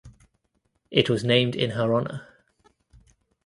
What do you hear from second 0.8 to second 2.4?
It was named in her honour.